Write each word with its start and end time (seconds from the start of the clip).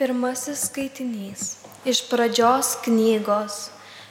Pirmasis 0.00 0.62
skaitinys. 0.64 1.58
Iš 1.84 1.98
pradžios 2.08 2.70
knygos. 2.80 3.66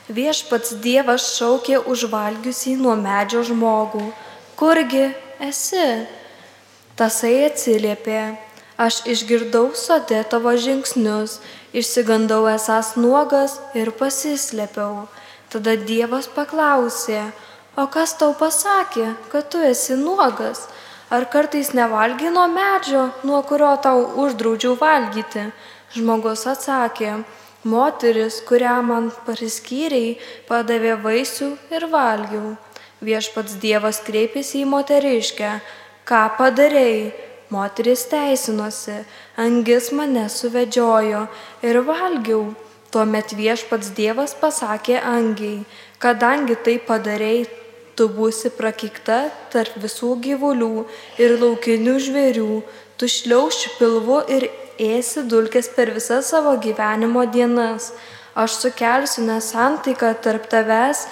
Viešpats 0.05 0.75
Dievas 0.83 1.23
šaukė 1.33 1.79
užvalgiusi 1.89 2.75
nuo 2.77 2.93
medžio 2.93 3.39
žmogų. 3.47 4.03
Kurgi 4.59 5.07
esi? 5.41 5.87
Tasai 6.93 7.31
atsiliepė. 7.47 8.19
Aš 8.77 8.99
išgirdau 9.09 9.71
sode 9.73 10.19
tavo 10.29 10.53
žingsnius, 10.65 11.39
išsigandau 11.73 12.43
esas 12.51 12.93
nuogas 12.93 13.57
ir 13.73 13.89
pasislėpiau. 13.89 15.07
Tada 15.49 15.73
Dievas 15.73 16.29
paklausė, 16.37 17.23
o 17.73 17.87
kas 17.89 18.13
tau 18.21 18.37
pasakė, 18.37 19.15
kad 19.33 19.49
tu 19.49 19.65
esi 19.71 19.97
nuogas? 19.97 20.67
Ar 21.09 21.25
kartais 21.25 21.73
nevalgy 21.73 22.29
nuo 22.29 22.45
medžio, 22.45 23.07
nuo 23.25 23.41
kurio 23.41 23.73
tau 23.81 24.05
uždraudžiau 24.21 24.77
valgyti? 24.77 25.49
Žmogus 25.89 26.43
atsakė, 26.45 27.23
moteris, 27.65 28.43
kurią 28.45 28.75
man 28.85 29.07
priskyrei, 29.25 30.19
padavė 30.45 30.93
vaisių 31.01 31.47
ir 31.73 31.87
valgiau. 31.89 32.51
Viešpats 33.01 33.55
Dievas 33.63 34.01
kreipėsi 34.05 34.61
į 34.61 34.67
moteriškę, 34.69 35.55
ką 36.05 36.23
padarėjai? 36.37 37.09
Moteris 37.49 38.03
teisinosi, 38.11 38.99
angis 39.41 39.89
mane 39.97 40.27
suvedžiojo 40.29 41.23
ir 41.65 41.79
valgiau. 41.87 42.43
Tuomet 42.93 43.33
viešpats 43.37 43.89
Dievas 43.97 44.35
pasakė 44.37 44.99
angiai, 45.01 45.63
kadangi 45.97 46.57
tai 46.65 46.77
padarėjai, 46.85 47.47
tu 47.99 48.07
būsi 48.15 48.47
prakikta 48.55 49.25
tarp 49.51 49.75
visų 49.83 50.13
gyvulių 50.23 50.85
ir 51.19 51.35
laukinių 51.41 51.97
žvėrių, 52.05 52.61
tu 52.95 53.09
šliauši 53.11 53.73
pilvu 53.75 54.21
ir 54.31 54.47
ėsi 54.79 55.25
dulkes 55.27 55.67
per 55.75 55.91
visas 55.91 56.31
savo 56.31 56.53
gyvenimo 56.63 57.25
dienas. 57.33 57.91
Aš 58.39 58.55
sukelsiu 58.61 59.25
nesantaiką 59.27 60.13
tarp 60.23 60.47
tavęs 60.47 61.03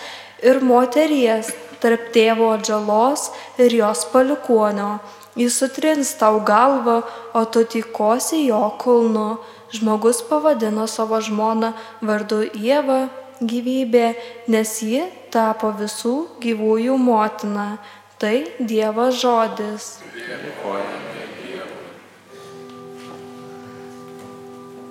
ir 0.48 0.62
moteries, 0.64 1.52
tarp 1.84 2.08
tėvo 2.16 2.54
atžalos 2.56 3.28
ir 3.60 3.76
jos 3.82 4.06
palikuonio. 4.14 4.98
Jis 5.38 5.60
sutrins 5.60 6.16
tau 6.18 6.40
galvą, 6.42 7.02
o 7.36 7.44
tu 7.46 7.66
tikosi 7.68 8.46
jo 8.48 8.64
kulnu. 8.80 9.28
Žmogus 9.76 10.24
pavadino 10.30 10.88
savo 10.88 11.20
žmoną 11.20 11.74
vardu 12.00 12.46
Jėva 12.56 13.10
gyvybė, 13.44 14.16
nes 14.48 14.72
ji 14.82 15.04
tapo 15.38 15.70
visų 15.78 16.16
gyvųjų 16.42 16.98
motina. 16.98 17.70
Tai 18.18 18.38
Dievo 18.58 19.12
žodis. 19.14 20.00
Dėkojame. 20.18 21.18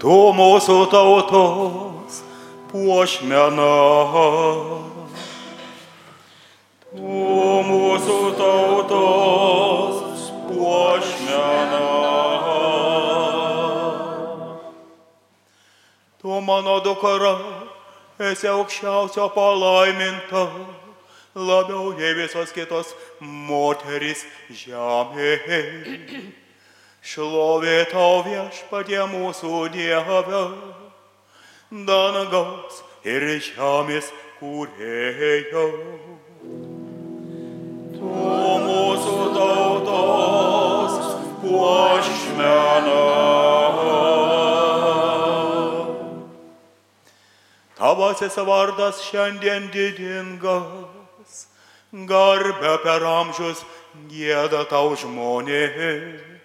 tu 0.06 0.16
mūsų 0.38 0.74
tautos 0.92 2.20
puošmena. 2.70 3.70
Tu 6.92 7.22
mūsų 7.70 8.18
tautos 8.38 10.28
puošmena. 10.46 11.82
Tu 16.22 16.40
mano 16.50 16.78
dukra, 16.86 17.34
esi 18.18 18.48
aukščiausio 18.48 19.28
palaiminta, 19.34 20.46
labiau 21.34 21.92
nei 21.98 22.14
visos 22.16 22.52
kitos 22.56 22.94
moteris 23.20 24.24
žemėje. 24.50 25.62
Šlovė 27.06 27.84
tau 27.92 28.24
viešpatie 28.26 29.02
mūsų 29.12 29.68
Dieve, 29.76 30.42
dangaus 31.70 32.82
ir 33.06 33.28
žemės 33.38 34.10
kūrėjau. 34.40 36.15
Tavasis 47.96 48.36
vardas 48.36 48.98
šiandien 49.08 49.70
didingas, 49.72 51.46
garbę 52.10 52.74
per 52.84 53.04
amžius 53.08 53.62
gėda 54.10 54.66
tau 54.68 54.92
žmonės 55.00 56.36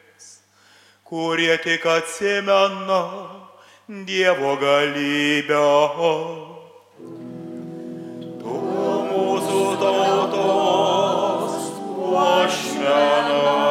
kurie 1.03 1.57
tik 1.59 1.84
atsimena 1.85 3.01
Dievo 4.07 4.56
galybę. 4.63 5.66
Tu 8.40 8.56
mūsų 9.11 9.59
tautos 9.84 11.59
puošmena. 12.00 13.71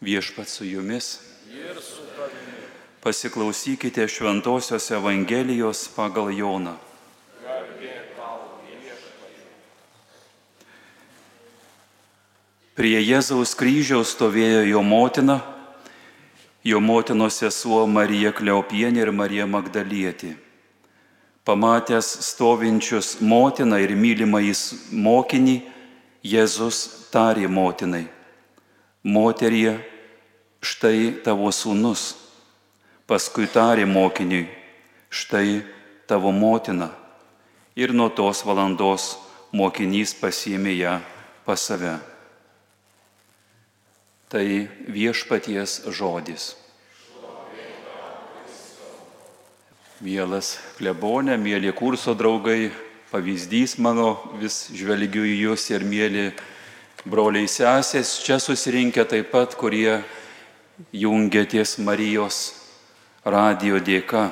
Viešpat 0.00 0.48
su 0.48 0.64
jumis. 0.64 1.37
Pasiklausykite 3.08 4.08
Šventojios 4.08 4.90
Evangelijos 4.90 5.88
pagal 5.96 6.28
Joną. 6.28 6.74
Prie 12.76 13.00
Jėzaus 13.00 13.54
kryžiaus 13.56 14.12
stovėjo 14.12 14.60
jo 14.68 14.84
motina, 14.84 15.38
jo 16.60 16.82
motinos 16.84 17.40
sesuo 17.40 17.86
Marija 17.88 18.34
Kleopienė 18.36 19.06
ir 19.06 19.14
Marija 19.16 19.48
Magdalietė. 19.48 20.34
Pamatęs 21.48 22.12
stovinčius 22.28 23.22
motiną 23.24 23.80
ir 23.88 23.96
mylimąjį 23.96 24.54
mokinį, 24.92 25.58
Jėzus 26.36 27.08
tarė 27.08 27.48
motinai, 27.48 28.04
moterie, 29.00 29.78
štai 30.60 31.22
tavo 31.24 31.48
sūnus. 31.48 32.27
Paskui 33.08 33.46
tarė 33.48 33.86
mokiniui, 33.88 34.44
štai 35.08 35.62
tavo 36.04 36.28
motina. 36.28 36.90
Ir 37.72 37.94
nuo 37.96 38.10
tos 38.12 38.42
valandos 38.44 39.14
mokinys 39.56 40.12
pasiėmė 40.20 40.74
ją 40.76 40.98
pas 41.46 41.62
save. 41.70 41.94
Tai 44.28 44.44
viešpaties 44.92 45.78
žodis. 45.88 46.50
Mielas 50.04 50.58
klebonė, 50.76 51.38
mėly 51.40 51.72
kurso 51.72 52.12
draugai, 52.12 52.68
pavyzdys 53.08 53.78
mano, 53.80 54.18
vis 54.36 54.66
žvelgiu 54.68 55.24
į 55.24 55.34
jūs 55.46 55.64
ir 55.72 55.88
mėly 55.88 56.28
broliai 57.08 57.48
sesės, 57.48 58.18
čia 58.20 58.36
susirinkę 58.36 59.08
taip 59.08 59.32
pat, 59.32 59.56
kurie 59.56 60.02
jungia 60.92 61.48
ties 61.48 61.78
Marijos 61.80 62.57
radio 63.30 63.78
dėka. 63.80 64.28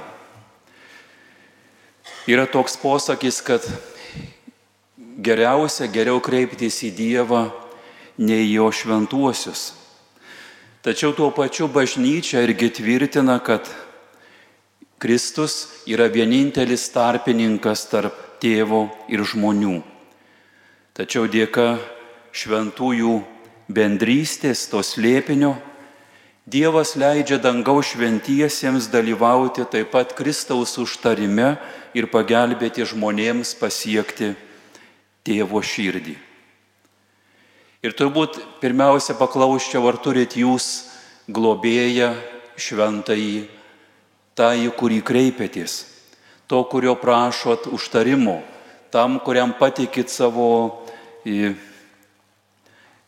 Yra 2.27 2.47
toks 2.51 2.75
posakis, 2.81 3.39
kad 3.45 3.63
geriausia 5.23 5.87
geriau 5.91 6.21
kreiptis 6.21 6.83
į 6.87 6.91
Dievą 6.97 7.43
nei 8.19 8.49
jo 8.51 8.69
šventuosius. 8.73 9.75
Tačiau 10.87 11.13
tuo 11.15 11.33
pačiu 11.35 11.67
bažnyčia 11.67 12.45
irgi 12.47 12.71
tvirtina, 12.79 13.41
kad 13.43 13.67
Kristus 15.03 15.83
yra 15.87 16.07
vienintelis 16.09 16.89
tarpininkas 16.95 17.85
tarp 17.91 18.15
tėvo 18.41 18.87
ir 19.13 19.25
žmonių. 19.27 19.81
Tačiau 20.97 21.27
dėka 21.29 21.77
šventųjų 22.37 23.17
bendrystės, 23.69 24.69
to 24.71 24.81
slėpinio, 24.81 25.57
Dievas 26.47 26.95
leidžia 26.95 27.41
dangaus 27.43 27.89
šventiesiems 27.91 28.87
dalyvauti 28.87 29.65
taip 29.67 29.91
pat 29.91 30.13
Kristaus 30.15 30.77
užtarime 30.79 31.57
ir 31.91 32.07
pagelbėti 32.07 32.87
žmonėms 32.87 33.57
pasiekti 33.59 34.29
tėvo 35.27 35.59
širdį. 35.59 36.15
Ir 37.83 37.97
turbūt 37.99 38.39
pirmiausia 38.63 39.17
paklausčiau, 39.19 39.83
ar 39.91 39.99
turit 39.99 40.39
jūs 40.39 40.87
globėją 41.27 42.13
šventąjį, 42.55 43.49
tą, 44.39 44.55
į 44.55 44.71
kurį 44.79 45.03
kreipėtės, 45.03 45.75
to, 46.47 46.63
kurio 46.71 46.95
prašot 46.95 47.67
užtarimo, 47.75 48.39
tam, 48.95 49.19
kuriam 49.19 49.51
patikit 49.59 50.15
savo, 50.15 50.87
į, 51.27 51.57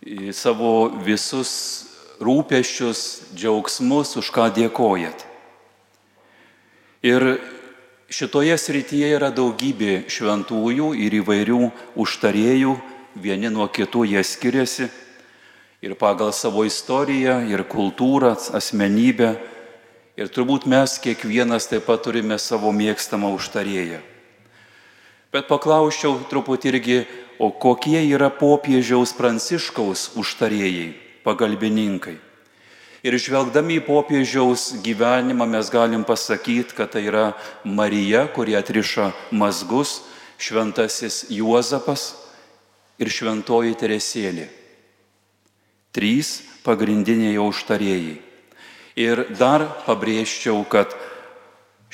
į 0.02 0.34
savo 0.34 0.90
visus 1.06 1.87
rūpeščius, 2.22 3.32
džiaugsmus, 3.34 4.16
už 4.18 4.30
ką 4.34 4.48
dėkojat. 4.54 5.24
Ir 7.06 7.38
šitoje 8.10 8.56
srityje 8.58 9.12
yra 9.14 9.30
daugybė 9.34 10.08
šventųjų 10.10 10.92
ir 10.98 11.18
įvairių 11.20 11.60
užtarėjų, 11.98 12.74
vieni 13.18 13.52
nuo 13.54 13.68
kitų 13.70 14.04
jie 14.10 14.24
skiriasi 14.26 14.88
ir 15.82 15.94
pagal 15.94 16.32
savo 16.34 16.66
istoriją, 16.66 17.40
ir 17.46 17.62
kultūrą, 17.70 18.34
asmenybę. 18.58 19.36
Ir 20.18 20.30
turbūt 20.34 20.66
mes 20.66 20.98
kiekvienas 20.98 21.70
taip 21.70 21.86
pat 21.86 22.02
turime 22.02 22.40
savo 22.42 22.74
mėgstamą 22.74 23.30
užtarėją. 23.38 24.00
Bet 25.30 25.46
paklausčiau 25.46 26.16
truputį 26.26 26.72
irgi, 26.72 26.96
o 27.38 27.52
kokie 27.54 28.00
yra 28.08 28.32
popiežiaus 28.34 29.12
pranciškaus 29.14 30.16
užtarėjai 30.18 31.07
pagalbininkai. 31.28 32.16
Ir 33.06 33.14
žvelgdami 33.14 33.78
į 33.78 33.84
popiežiaus 33.86 34.72
gyvenimą 34.82 35.46
mes 35.46 35.68
galim 35.70 36.02
pasakyti, 36.02 36.74
kad 36.74 36.90
tai 36.96 37.04
yra 37.06 37.28
Marija, 37.62 38.24
kurie 38.34 38.56
atriša 38.58 39.12
mazgus, 39.30 40.00
šventasis 40.38 41.28
Juozapas 41.30 42.16
ir 42.98 43.10
šventoji 43.10 43.76
Teresėlė. 43.78 44.48
Trys 45.94 46.40
pagrindiniai 46.66 47.36
jau 47.36 47.46
užtarėjai. 47.52 48.18
Ir 48.98 49.22
dar 49.38 49.62
pabrėžčiau, 49.86 50.64
kad 50.66 50.90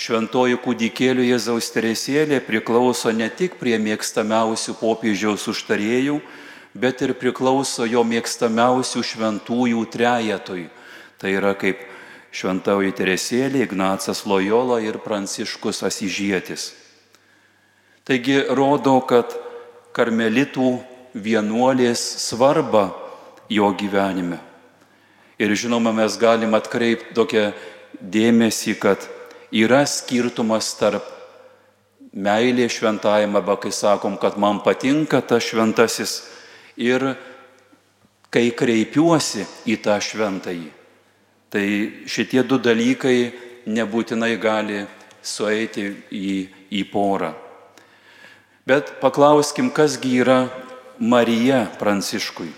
šventoji 0.01 0.57
kūdikėlių 0.65 1.29
Jėzaus 1.29 1.69
Teresėlė 1.75 2.41
priklauso 2.49 3.13
ne 3.13 3.29
tik 3.29 3.59
prie 3.61 3.77
mėgstamiausių 3.77 4.79
popiežiaus 4.81 5.45
užtarėjų, 5.53 6.17
bet 6.75 7.03
ir 7.07 7.15
priklauso 7.19 7.87
jo 7.87 8.03
mėgstamiausių 8.07 9.03
šventųjų 9.07 9.85
trejetui. 9.95 10.67
Tai 11.19 11.31
yra 11.31 11.55
kaip 11.59 11.81
šventauji 12.35 12.95
Teresėlė, 12.99 13.63
Ignacas 13.65 14.25
Lojola 14.27 14.81
ir 14.83 14.99
Pranciškus 15.03 15.85
Asižėtis. 15.87 16.73
Taigi 18.05 18.43
rodo, 18.53 18.99
kad 19.07 19.33
karmelitų 19.95 20.73
vienuolės 21.15 22.03
svarba 22.27 22.91
jo 23.49 23.71
gyvenime. 23.79 24.41
Ir 25.39 25.55
žinoma, 25.55 25.95
mes 25.95 26.19
galim 26.19 26.55
atkreipti 26.59 27.15
tokią 27.15 27.49
dėmesį, 28.03 28.75
kad 28.83 29.07
yra 29.55 29.85
skirtumas 29.87 30.75
tarp 30.79 31.07
meilė 32.15 32.69
šventajame, 32.71 33.39
arba 33.39 33.57
kai 33.63 33.73
sakom, 33.75 34.19
kad 34.19 34.39
man 34.39 34.61
patinka 34.63 35.23
tas 35.23 35.47
šventasis 35.47 36.34
ir 36.77 37.15
kai 38.35 38.51
kreipiuosi 38.51 39.45
į 39.71 39.79
tą 39.85 39.99
šventąjį. 40.03 40.71
Tai 41.55 41.67
šitie 42.11 42.43
du 42.43 42.59
dalykai 42.59 43.19
nebūtinai 43.71 44.35
gali 44.43 44.83
sueiti 45.23 45.87
į, 46.11 46.35
į 46.75 46.83
porą. 46.91 47.31
Bet 48.67 48.97
paklauskim, 49.01 49.71
kasgi 49.71 50.19
yra 50.25 50.39
Marija 50.99 51.67
Pranciškui. 51.79 52.51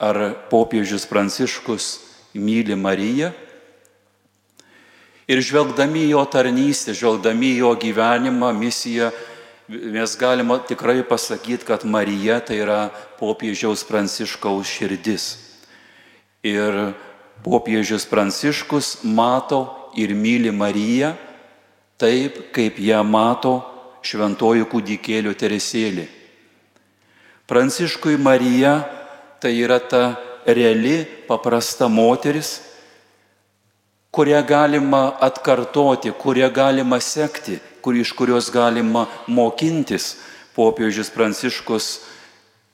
Ar 0.00 0.20
popiežius 0.52 1.06
Pranciškus 1.08 1.86
myli 2.36 2.76
Mariją? 2.76 3.32
Ir 5.30 5.42
žvelgdami 5.44 6.08
jo 6.10 6.22
tarnystę, 6.26 6.94
žvelgdami 6.96 7.52
jo 7.60 7.74
gyvenimą, 7.78 8.50
misiją, 8.56 9.10
mes 9.70 10.16
galima 10.18 10.58
tikrai 10.58 11.02
pasakyti, 11.08 11.64
kad 11.64 11.84
Marija 11.84 12.40
tai 12.42 12.58
yra 12.64 12.90
popiežiaus 13.20 13.84
pranciškaus 13.86 14.66
širdis. 14.66 15.26
Ir 16.42 16.94
popiežius 17.44 18.08
pranciškus 18.10 19.04
mato 19.04 19.92
ir 19.94 20.14
myli 20.14 20.50
Mariją 20.50 21.14
taip, 22.00 22.50
kaip 22.56 22.80
ją 22.80 23.04
mato 23.04 23.60
šventoji 24.02 24.66
kūdikėlio 24.66 25.36
teresėlė. 25.38 26.08
Pranciškui 27.46 28.16
Marija 28.18 28.80
tai 29.40 29.54
yra 29.60 29.78
ta 29.78 30.16
reali, 30.46 31.04
paprasta 31.28 31.86
moteris, 31.88 32.58
kurią 34.10 34.40
galima 34.46 35.10
atkartoti, 35.22 36.10
kurią 36.10 36.50
galima 36.50 36.98
sekti, 37.00 37.60
kur, 37.82 37.96
iš 37.96 38.12
kurios 38.16 38.50
galima 38.52 39.06
mokintis. 39.26 40.16
Popiežius 40.56 41.08
Pranciškus, 41.14 42.00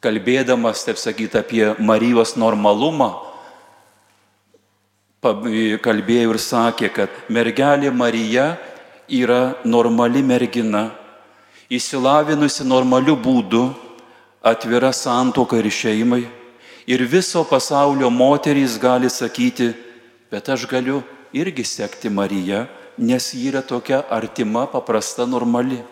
kalbėdamas, 0.03 0.83
taip 0.87 0.99
sakyti, 0.99 1.39
apie 1.39 1.65
Marijos 1.79 2.35
normalumą, 2.41 3.11
kalbėjo 5.85 6.33
ir 6.33 6.41
sakė, 6.41 6.89
kad 6.93 7.11
mergelė 7.29 7.91
Marija 7.93 8.57
yra 9.09 9.57
normali 9.65 10.23
mergina, 10.23 10.91
įsilavinusi 11.71 12.65
normaliu 12.65 13.17
būdu, 13.17 13.69
atvira 14.43 14.93
santoka 14.93 15.59
ir 15.59 15.71
šeimai. 15.71 16.25
Ir 16.87 17.03
viso 17.03 17.43
pasaulio 17.45 18.11
moterys 18.11 18.79
gali 18.79 19.11
sakyti, 19.11 19.73
bet 20.31 20.49
aš 20.49 20.69
galiu 20.71 21.03
irgi 21.35 21.65
sekti 21.67 22.09
Mariją, 22.09 22.67
nes 22.99 23.33
ji 23.35 23.49
yra 23.51 23.63
tokia 23.63 24.03
artima, 24.11 24.67
paprasta, 24.67 25.27
normali. 25.27 25.83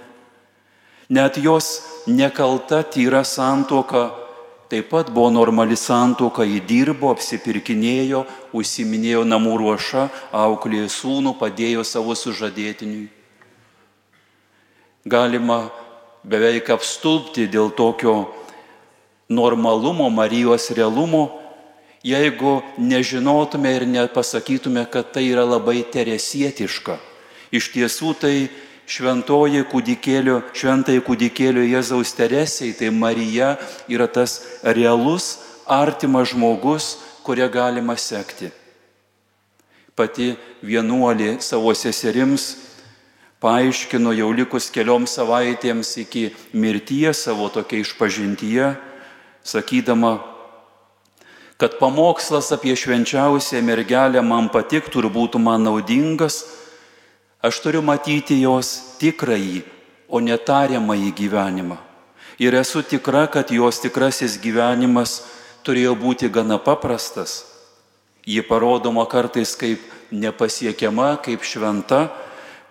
Net 1.09 1.37
jos 1.37 1.83
nekalta, 2.07 2.83
tyra 2.83 3.25
santoka 3.25 4.25
taip 4.75 4.89
pat 4.91 5.11
buvo 5.15 5.29
normali 5.31 5.77
santoka, 5.79 6.43
jį 6.43 6.59
dirbo, 6.67 7.13
apsipirkinėjo, 7.15 8.25
užsiminėjo 8.57 9.21
namų 9.29 9.59
ruošą, 9.61 10.09
auklėjo 10.35 10.89
sūnų, 10.91 11.35
padėjo 11.39 11.85
savo 11.87 12.17
sužadėtiniui. 12.19 13.07
Galima 15.07 15.69
beveik 16.25 16.73
apstulbti 16.75 17.47
dėl 17.53 17.71
tokio 17.77 18.33
normalumo, 19.29 20.09
Marijos 20.11 20.71
realumo, 20.75 21.29
jeigu 22.05 22.63
nežinotume 22.79 23.73
ir 23.77 23.87
nepasakytume, 23.89 24.85
kad 24.93 25.13
tai 25.13 25.25
yra 25.33 25.47
labai 25.49 25.81
teresietiška. 25.89 26.99
Iš 27.55 27.71
tiesų 27.73 28.13
tai 28.21 28.35
šventoji 28.87 29.65
kūdikėlio, 29.71 30.43
šventai 30.53 30.99
kūdikėlio 31.05 31.65
Jėzaus 31.65 32.13
Teresiai, 32.17 32.75
tai 32.77 32.93
Marija 32.93 33.55
yra 33.89 34.07
tas 34.07 34.43
realus, 34.63 35.39
artimas 35.65 36.35
žmogus, 36.35 36.99
kurią 37.25 37.49
galima 37.49 37.97
sekti. 37.97 38.51
Pati 39.97 40.35
vienuolė 40.61 41.39
savo 41.41 41.73
seserims 41.73 42.51
paaiškino 43.41 44.13
jau 44.17 44.29
likus 44.35 44.69
kelioms 44.75 45.15
savaitėms 45.17 45.95
iki 46.03 46.27
mirties 46.53 47.25
savo 47.25 47.49
tokia 47.53 47.81
išpažintyje, 47.85 48.75
sakydama, 49.45 50.19
kad 51.57 51.79
pamokslas 51.79 52.51
apie 52.53 52.75
švenčiausią 52.77 53.63
mergelę 53.63 54.23
man 54.23 54.51
patiktų 54.51 55.05
ir 55.05 55.11
būtų 55.15 55.39
man 55.39 55.65
naudingas, 55.67 56.43
aš 57.45 57.61
turiu 57.63 57.83
matyti 57.83 58.41
jos 58.43 58.99
tikrąjį, 58.99 59.63
o 60.09 60.21
netariamąjį 60.21 61.11
gyvenimą. 61.17 61.79
Ir 62.39 62.55
esu 62.55 62.83
tikra, 62.83 63.27
kad 63.27 63.51
jos 63.51 63.81
tikrasis 63.83 64.37
gyvenimas 64.43 65.23
turėjo 65.67 65.95
būti 65.99 66.29
gana 66.31 66.59
paprastas. 66.59 67.45
Ji 68.27 68.43
parodoma 68.43 69.07
kartais 69.07 69.55
kaip 69.57 69.81
nepasiekiama, 70.11 71.15
kaip 71.23 71.45
šventa, 71.47 72.09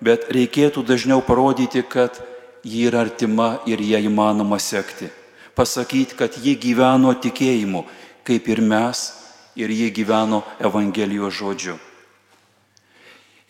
bet 0.04 0.28
reikėtų 0.34 0.84
dažniau 0.84 1.24
parodyti, 1.24 1.84
kad 1.84 2.20
ji 2.64 2.88
yra 2.90 3.04
artima 3.06 3.60
ir 3.68 3.82
ją 3.82 4.02
įmanoma 4.04 4.60
sekti. 4.60 5.10
Pasakyti, 5.56 6.18
kad 6.18 6.36
ji 6.42 6.56
gyveno 6.58 7.14
tikėjimu, 7.14 7.84
kaip 8.28 8.48
ir 8.50 8.62
mes, 8.62 9.12
ir 9.56 9.70
ji 9.70 9.92
gyveno 9.94 10.42
Evangelijos 10.60 11.36
žodžiu. 11.38 11.78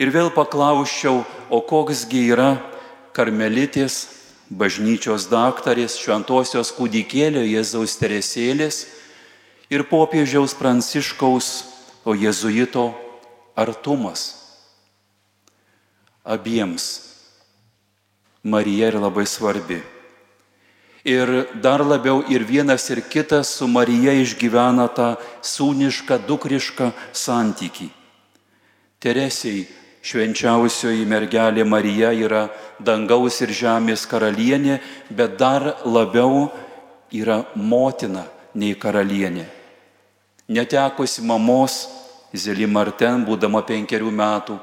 Ir 0.02 0.10
vėl 0.12 0.34
paklausčiau, 0.34 1.22
o 1.54 1.60
koksgi 1.62 2.26
yra 2.34 2.58
karmelitės, 3.14 4.10
bažnyčios 4.50 5.30
daktarės, 5.32 5.96
šventosios 6.02 6.74
kūdikėlio 6.76 7.46
Jėzaus 7.46 7.96
teresėlės 8.02 8.84
ir 9.70 9.86
popiežiaus 9.88 10.58
pranciškaus, 10.58 11.70
o 12.04 12.12
jėzuito 12.12 12.92
artumas. 13.56 14.44
Abiems 16.24 17.14
Marija 18.44 18.90
yra 18.92 19.00
labai 19.06 19.24
svarbi. 19.24 19.80
Ir 21.04 21.48
dar 21.60 21.84
labiau 21.84 22.24
ir 22.32 22.46
vienas 22.48 22.90
ir 22.90 23.02
kitas 23.02 23.50
su 23.58 23.68
Marija 23.68 24.14
išgyvena 24.16 24.88
tą 24.96 25.10
sūnišką, 25.44 26.22
dukrišką 26.28 26.94
santykį. 27.12 27.90
Teresiai 29.04 29.66
švenčiausioji 30.00 31.04
mergelė 31.04 31.66
Marija 31.68 32.14
yra 32.16 32.46
dangaus 32.80 33.42
ir 33.44 33.52
žemės 33.52 34.06
karalienė, 34.08 34.80
bet 35.12 35.36
dar 35.36 35.84
labiau 35.84 36.48
yra 37.12 37.44
motina 37.56 38.24
nei 38.56 38.76
karalienė. 38.80 39.44
Netekusi 40.48 41.24
mamos, 41.28 41.88
Zeli 42.34 42.66
Marten, 42.66 43.26
būdama 43.28 43.62
penkerių 43.68 44.10
metų, 44.12 44.56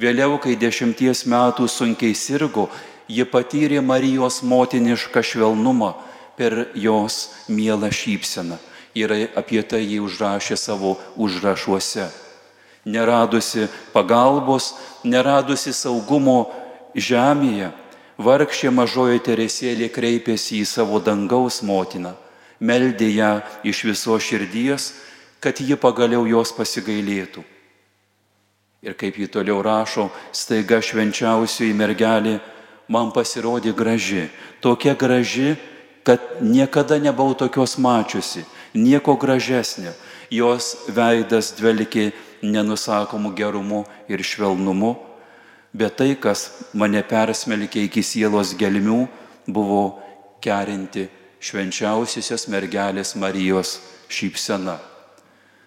vėliau, 0.00 0.40
kai 0.42 0.56
dešimties 0.58 1.24
metų 1.30 1.68
sunkiai 1.70 2.16
sirgo, 2.16 2.66
ji 3.08 3.24
patyrė 3.28 3.80
Marijos 3.84 4.42
motinišką 4.42 5.22
švelnumą 5.22 5.94
per 6.36 6.70
jos 6.74 7.30
mielą 7.48 7.92
šypseną. 7.92 8.58
Ir 8.94 9.10
apie 9.34 9.62
tai 9.66 9.82
jį 9.82 10.04
užrašė 10.06 10.56
savo 10.58 10.94
užrašuose 11.18 12.06
neradusi 12.84 13.68
pagalbos, 13.92 14.74
neradusi 15.04 15.72
saugumo 15.72 16.52
žemėje, 16.94 17.72
vargšė 18.20 18.70
mažoji 18.70 19.22
Teresėlė 19.24 19.88
kreipėsi 19.92 20.60
į 20.60 20.68
savo 20.68 21.00
dangaus 21.02 21.62
motiną, 21.64 22.14
meldė 22.60 23.08
ją 23.10 23.32
iš 23.64 23.84
viso 23.90 24.18
širdies, 24.20 24.92
kad 25.40 25.60
ji 25.60 25.76
pagaliau 25.76 26.26
jos 26.28 26.52
pasigailėtų. 26.56 27.42
Ir 28.84 28.94
kaip 29.00 29.16
ji 29.16 29.30
toliau 29.32 29.62
rašo, 29.64 30.10
staiga 30.32 30.82
švenčiausioji 30.84 31.72
mergelė 31.72 32.36
man 32.88 33.12
pasirodė 33.14 33.74
graži, 33.76 34.28
tokia 34.60 34.94
graži, 34.98 35.54
kad 36.04 36.20
niekada 36.40 36.98
nebuvau 37.00 37.34
tokios 37.34 37.78
mačiusi, 37.78 38.44
nieko 38.74 39.16
gražesnio. 39.16 39.94
Jos 40.30 40.88
veidas 40.92 41.52
dvelkė 41.56 42.10
nenusakomu 42.44 43.32
gerumu 43.36 43.84
ir 44.08 44.22
švelnumu, 44.24 44.96
bet 45.72 45.96
tai, 46.00 46.14
kas 46.20 46.50
mane 46.72 47.02
persmelkė 47.06 47.86
iki 47.88 48.02
sielos 48.02 48.54
gelmių, 48.58 49.04
buvo 49.46 50.00
kerinti 50.44 51.08
švenčiausiosios 51.44 52.48
mergelės 52.52 53.14
Marijos 53.20 53.78
šypsena. 54.12 54.78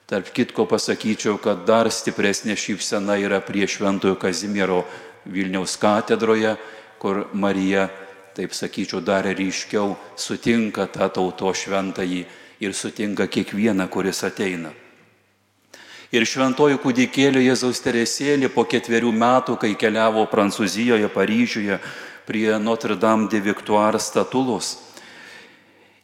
Tarp 0.07 0.29
kitko 0.31 0.63
pasakyčiau, 0.69 1.35
kad 1.41 1.65
dar 1.67 1.89
stipresnė 1.91 2.55
šypsena 2.55 3.17
yra 3.19 3.41
prie 3.43 3.67
Šventojo 3.67 4.15
Kazimiero 4.15 4.85
Vilniaus 5.27 5.75
katedroje, 5.81 6.55
kur 6.99 7.27
Marija, 7.33 7.87
taip 8.37 8.53
sakyčiau, 8.53 9.01
dar 9.01 9.25
ryškiau 9.25 9.95
sutinka 10.15 10.87
tą 10.89 11.09
tauto 11.09 11.53
šventąjį 11.53 12.25
ir 12.61 12.73
sutinka 12.73 13.27
kiekvieną, 13.27 13.87
kuris 13.89 14.23
ateina. 14.23 14.73
Ir 16.07 16.23
šventoji 16.23 16.77
kūdikėlio 16.79 17.41
Jėzaus 17.43 17.81
Teresėlė 17.83 18.47
po 18.53 18.63
ketverių 18.63 19.11
metų, 19.11 19.57
kai 19.59 19.73
keliavo 19.75 20.23
Prancūzijoje, 20.31 21.09
Paryžiuje 21.11 21.79
prie 22.27 22.53
Notre 22.59 22.95
Dame 22.95 23.27
de 23.27 23.41
Victoire 23.43 23.99
statulos, 23.99 24.77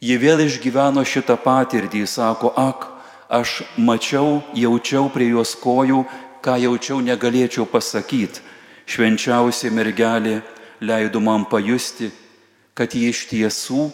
ji 0.04 0.18
vėl 0.20 0.44
išgyveno 0.44 1.04
šitą 1.08 1.38
patirtį, 1.40 2.04
sako, 2.04 2.52
ak, 2.52 2.84
aš 3.32 3.62
mačiau, 3.80 4.42
jaučiau 4.52 5.08
prie 5.08 5.30
jos 5.32 5.54
kojų, 5.56 6.04
ką 6.44 6.58
jaučiau 6.60 7.00
negalėčiau 7.00 7.64
pasakyti. 7.64 8.44
Švenčiausia 8.84 9.70
mergelė 9.72 10.42
leido 10.84 11.20
man 11.20 11.46
pajusti, 11.48 12.10
kad 12.74 12.94
ji 12.94 13.08
iš 13.08 13.24
tiesų 13.30 13.88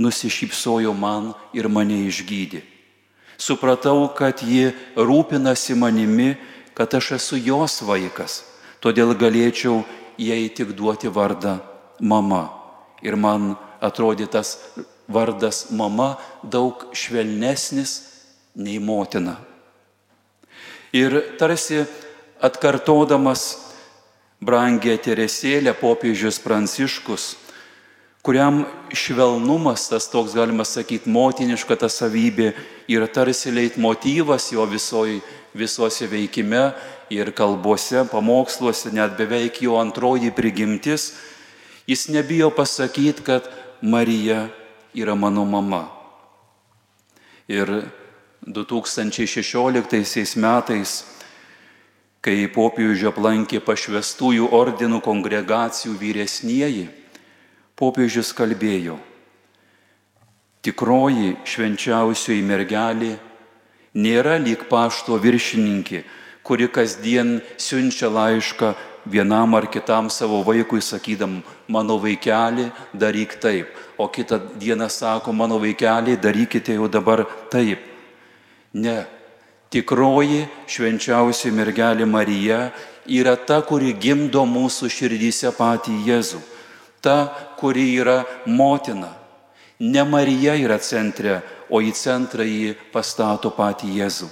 nusišypsojo 0.00 0.92
man 0.96 1.32
ir 1.56 1.68
mane 1.72 2.02
išgydė. 2.08 2.62
Supratau, 3.36 4.08
kad 4.16 4.40
ji 4.40 4.72
rūpinasi 4.96 5.76
manimi, 5.76 6.34
kad 6.76 6.94
aš 6.96 7.16
esu 7.18 7.40
jos 7.40 7.82
vaikas, 7.84 8.42
todėl 8.80 9.12
galėčiau 9.16 9.82
jai 10.20 10.48
tik 10.48 10.72
duoti 10.76 11.12
vardą 11.12 11.58
mama. 12.00 12.48
Ir 13.04 13.16
man 13.16 13.54
atrodė 13.84 14.28
tas 14.32 14.56
vardas 15.08 15.66
mama 15.70 16.16
daug 16.42 16.88
švelnesnis 16.96 18.00
nei 18.56 18.80
motina. 18.80 19.36
Ir 20.96 21.36
tarsi 21.36 21.84
atkartodamas 22.40 23.65
brangę 24.40 24.98
Teresėlę 24.98 25.74
popiežius 25.80 26.38
Pranciškus 26.42 27.34
kuriam 28.26 28.64
švelnumas, 28.90 29.86
tas 29.88 30.08
toks 30.10 30.34
galima 30.34 30.64
sakyti, 30.66 31.06
motiniška 31.14 31.76
ta 31.78 31.86
savybė 31.86 32.48
yra 32.90 33.06
tarsi 33.06 33.52
leitmotyvas 33.54 34.48
jo 34.50 34.66
visoj, 34.66 35.20
visose 35.54 36.08
veikime 36.10 36.72
ir 37.14 37.30
kalbose, 37.38 38.02
pamoksluose, 38.10 38.90
net 38.90 39.14
beveik 39.14 39.62
jo 39.62 39.78
antroji 39.78 40.32
prigimtis, 40.34 41.12
jis 41.86 42.08
nebijo 42.10 42.50
pasakyti, 42.50 43.22
kad 43.22 43.46
Marija 43.78 44.48
yra 44.90 45.14
mano 45.14 45.44
mama. 45.46 45.86
Ir 47.46 47.86
2016 48.42 50.34
metais, 50.42 51.04
kai 52.26 52.48
popiežių 52.50 53.12
aplankė 53.12 53.60
pašvestųjų 53.62 54.48
ordinų 54.50 54.98
kongregacijų 55.04 55.92
vyresnieji, 56.00 56.88
popiežius 57.78 58.32
kalbėjo, 58.34 58.96
tikroji 60.66 61.36
švenčiausioji 61.46 62.42
mergelė 62.42 63.12
nėra 63.94 64.40
lyg 64.42 64.66
pašto 64.66 65.20
viršininkė, 65.22 66.02
kuri 66.42 66.66
kasdien 66.66 67.38
siunčia 67.62 68.10
laišką 68.10 68.74
vienam 69.06 69.54
ar 69.54 69.70
kitam 69.70 70.10
savo 70.10 70.42
vaikui, 70.42 70.82
sakydam, 70.82 71.44
mano 71.70 71.94
vaikeli, 72.02 72.72
daryk 72.90 73.38
taip, 73.38 73.70
o 73.98 74.10
kitą 74.10 74.40
dieną 74.58 74.90
sako, 74.90 75.30
mano 75.30 75.62
vaikeli, 75.62 76.18
darykite 76.18 76.74
jau 76.74 76.90
dabar 76.90 77.22
taip. 77.54 77.78
Ne, 78.74 79.04
tikroji 79.70 80.46
švenčiausioji 80.70 81.54
mergelė 81.54 82.06
Marija 82.06 82.70
yra 83.06 83.36
ta, 83.36 83.62
kuri 83.62 83.94
gimdo 83.94 84.44
mūsų 84.48 84.90
širdyse 84.90 85.52
patį 85.56 86.02
Jėzų 86.10 86.42
ta, 87.06 87.30
kuri 87.58 87.94
yra 87.94 88.24
motina. 88.46 89.12
Ne 89.78 90.02
Marija 90.04 90.56
yra 90.58 90.78
centre, 90.82 91.38
o 91.70 91.78
į 91.78 91.92
centrą 91.94 92.42
jį 92.42 92.74
pastato 92.90 93.52
patį 93.54 93.92
Jėzų. 94.00 94.28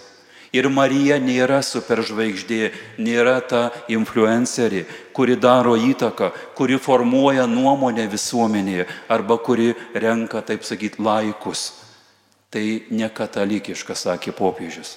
Ir 0.54 0.68
Marija 0.70 1.18
nėra 1.22 1.60
superžvaigždė, 1.66 2.72
nėra 3.02 3.40
ta 3.42 3.62
influencerė, 3.90 4.84
kuri 5.14 5.34
daro 5.38 5.74
įtaką, 5.74 6.30
kuri 6.58 6.78
formuoja 6.78 7.46
nuomonę 7.50 8.06
visuomenėje 8.10 8.86
arba 9.10 9.38
kuri 9.38 9.72
renka, 9.94 10.42
taip 10.46 10.66
sakyti, 10.66 11.02
laikus. 11.02 11.72
Tai 12.54 12.66
ne 12.90 13.10
katalikiška, 13.10 13.98
sakė 13.98 14.34
popiežius. 14.34 14.94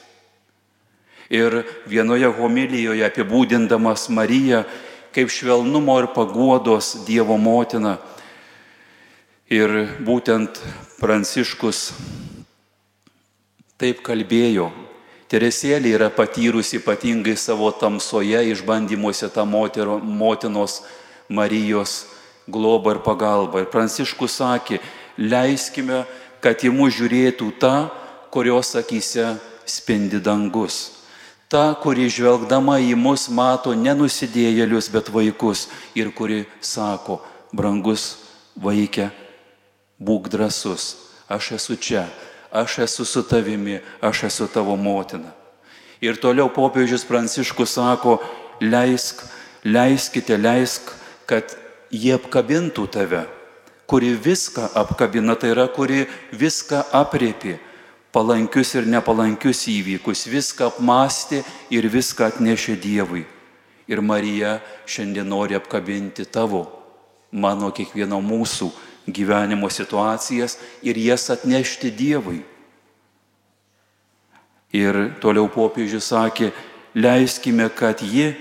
Ir 1.29 1.63
vienoje 1.87 2.29
homilijoje 2.31 3.03
apibūdindamas 3.03 4.07
Mariją, 4.09 4.63
kaip 5.11 5.31
švelnumo 5.33 5.97
ir 5.99 6.11
paguodos 6.15 7.03
Dievo 7.07 7.35
motina. 7.37 7.97
Ir 9.51 9.73
būtent 10.03 10.59
Pranciškus 11.01 11.91
taip 13.77 14.01
kalbėjo. 14.03 14.71
Teresėlė 15.27 15.91
yra 15.97 16.07
patyrusi 16.09 16.79
ypatingai 16.79 17.35
savo 17.37 17.69
tamsoje 17.75 18.39
išbandymuose 18.53 19.27
tą 19.29 19.43
motero, 19.45 19.99
motinos 19.99 20.81
Marijos 21.27 22.05
globą 22.47 22.95
ir 22.95 23.01
pagalbą. 23.03 23.61
Ir 23.61 23.71
Pranciškus 23.71 24.39
sakė, 24.39 24.79
leiskime, 25.19 26.05
kad 26.39 26.63
į 26.63 26.71
mus 26.71 26.95
žiūrėtų 26.95 27.51
ta, 27.59 27.89
kurios 28.31 28.71
akise 28.79 29.35
spindi 29.67 30.23
dangus. 30.23 30.96
Ta, 31.47 31.71
kuri 31.79 32.09
žvelgdama 32.11 32.75
į 32.83 32.95
mus 32.99 33.29
mato 33.31 33.71
nenusidėjėlius, 33.71 34.89
bet 34.91 35.07
vaikus 35.07 35.67
ir 35.95 36.11
kuri 36.11 36.41
sako, 36.59 37.21
brangus 37.55 38.17
vaikė, 38.59 39.07
būk 40.03 40.27
drasus, 40.33 40.89
aš 41.31 41.53
esu 41.55 41.77
čia, 41.79 42.03
aš 42.51 42.81
esu 42.83 43.05
su 43.07 43.23
tavimi, 43.23 43.79
aš 44.03 44.25
esu 44.27 44.47
tavo 44.51 44.75
motina. 44.75 45.31
Ir 46.03 46.19
toliau 46.19 46.51
popiežius 46.51 47.07
Pranciškus 47.07 47.77
sako, 47.79 48.17
leisk, 48.59 49.23
leiskite, 49.63 50.35
leisk, 50.35 50.91
kad 51.25 51.55
jie 51.89 52.11
apkabintų 52.19 52.89
tave, 52.91 53.23
kuri 53.87 54.11
viską 54.19 54.67
apkabina, 54.75 55.39
tai 55.39 55.55
yra, 55.55 55.69
kuri 55.71 56.09
viską 56.35 56.83
apriepi 56.91 57.55
palankius 58.17 58.73
ir 58.73 58.87
nepalankius 58.89 59.67
įvykius, 59.69 60.23
viską 60.31 60.71
apmastė 60.71 61.43
ir 61.69 61.85
viską 61.85 62.31
atnešė 62.31 62.73
Dievui. 62.81 63.27
Ir 63.87 64.01
Marija 64.01 64.57
šiandien 64.89 65.27
nori 65.29 65.53
apkabinti 65.55 66.25
tavo, 66.25 66.63
mano 67.31 67.69
kiekvieno 67.69 68.17
mūsų 68.25 68.71
gyvenimo 69.13 69.69
situacijas 69.69 70.57
ir 70.81 70.97
jas 70.97 71.29
atnešti 71.29 71.91
Dievui. 71.93 72.41
Ir 74.73 74.97
toliau 75.21 75.45
popiežius 75.53 76.09
sakė, 76.09 76.49
leiskime, 76.97 77.69
kad 77.69 78.01
ji, 78.01 78.33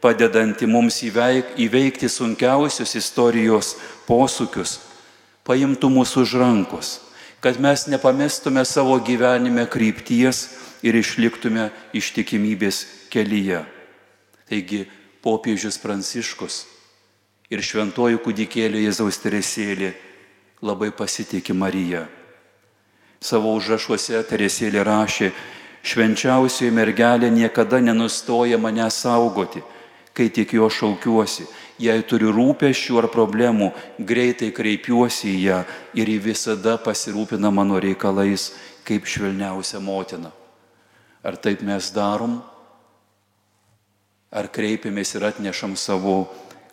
padedanti 0.00 0.66
mums 0.66 1.02
įveikti 1.04 2.08
sunkiausius 2.08 2.96
istorijos 2.96 3.74
posūkius, 4.08 4.78
paimtų 5.44 5.92
mūsų 5.98 6.24
už 6.24 6.34
rankos 6.40 6.94
kad 7.40 7.60
mes 7.60 7.86
nepamestume 7.86 8.64
savo 8.64 8.98
gyvenime 8.98 9.66
krypties 9.70 10.48
ir 10.82 10.96
išliktume 10.98 11.70
ištikimybės 11.94 12.84
kelyje. 13.12 13.62
Taigi 14.48 14.86
popiežius 15.22 15.78
Pranciškus 15.78 16.64
ir 17.50 17.62
šventoji 17.62 18.18
kūdikėlė 18.24 18.82
Jėzaus 18.86 19.20
Teresėlė 19.22 19.92
labai 20.62 20.90
pasitikė 20.90 21.54
Mariją. 21.54 22.06
Savo 23.20 23.54
užrašuose 23.58 24.18
Teresėlė 24.26 24.82
rašė, 24.86 25.32
švenčiausioji 25.82 26.74
mergelė 26.74 27.30
niekada 27.30 27.80
nenustoja 27.82 28.58
mane 28.58 28.86
saugoti, 28.90 29.62
kai 30.14 30.28
tik 30.34 30.54
jo 30.58 30.66
šaukiuosi 30.70 31.46
jei 31.78 32.02
turiu 32.02 32.32
rūpeščių 32.34 32.98
ar 33.02 33.08
problemų, 33.12 33.72
greitai 33.98 34.50
kreipiuosi 34.54 35.28
į 35.30 35.42
ją 35.46 35.64
ir 35.98 36.08
ji 36.10 36.18
visada 36.22 36.78
pasirūpina 36.82 37.50
mano 37.54 37.78
reikalais 37.82 38.52
kaip 38.88 39.06
švelniausia 39.06 39.80
motina. 39.80 40.30
Ar 41.22 41.36
taip 41.36 41.62
mes 41.66 41.90
darom? 41.94 42.42
Ar 44.30 44.48
kreipiamės 44.52 45.14
ir 45.16 45.24
atnešam 45.30 45.76
savo 45.76 46.28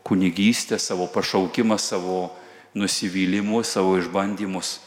kunigystę, 0.05 0.79
savo 0.79 1.07
pašaukimą, 1.07 1.77
savo 1.79 2.31
nusivylimus, 2.75 3.67
savo 3.77 3.97
išbandymus? 3.99 4.79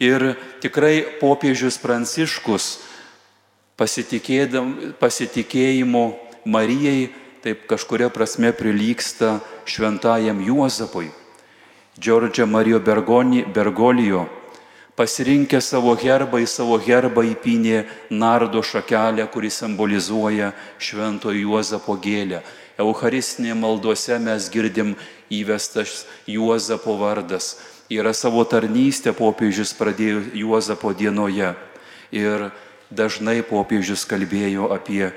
Ir 0.00 0.36
tikrai 0.62 1.04
popiežius 1.20 1.78
Pranciškus 1.82 2.78
pasitikėjimo 3.76 6.04
Marijai 6.48 7.10
taip 7.42 7.64
kažkuria 7.70 8.10
prasme 8.12 8.52
prilyksta 8.52 9.38
šventajam 9.64 10.42
Juozapui. 10.44 11.08
Džordžia 12.00 12.46
Marijo 12.46 12.80
Bergoni, 12.80 13.44
Bergolijo 13.44 14.26
pasirinkė 15.00 15.62
savo 15.64 15.94
herbą, 15.96 16.42
į 16.44 16.48
savo 16.50 16.76
herbą 16.80 17.24
įpinė 17.32 17.84
nardo 18.12 18.60
šakelę, 18.60 19.24
kuri 19.32 19.48
simbolizuoja 19.48 20.52
šventojo 20.76 21.40
Juozapo 21.46 21.96
gėlę. 21.96 22.42
Eucharistinėje 22.80 23.56
maldose 23.56 24.18
mes 24.20 24.48
girdim 24.52 24.94
įvestas 25.32 26.04
Juozapo 26.28 26.98
vardas. 27.00 27.56
Yra 27.90 28.12
savo 28.14 28.44
tarnystę 28.44 29.14
popiežius 29.16 29.72
pradėjo 29.76 30.22
Juozapo 30.44 30.92
dienoje. 30.92 31.54
Ir 32.12 32.50
dažnai 32.92 33.40
popiežius 33.46 34.04
kalbėjo 34.04 34.68
apie 34.74 35.10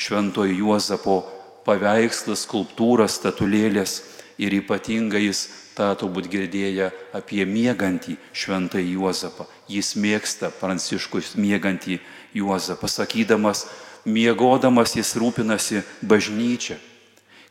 šventojo 0.00 0.56
Juozapo 0.64 1.22
paveikslas, 1.66 2.46
skulptūras, 2.46 3.18
statulėlės 3.18 4.00
ir 4.38 4.54
ypatingai 4.60 5.26
jis 5.26 5.46
tą 5.76 5.90
turbūt 6.00 6.30
girdėję 6.32 6.90
apie 7.16 7.44
mėgantį 7.44 8.16
šventą 8.32 8.80
Juozapą. 8.80 9.44
Jis 9.68 9.94
mėgsta 10.00 10.50
pranciškus 10.60 11.34
mėgantį 11.36 11.98
Juozapą, 12.36 12.88
sakydamas, 12.88 13.66
miegodamas 14.06 14.96
jis 14.96 15.12
rūpinasi 15.20 15.82
bažnyčia. 16.00 16.78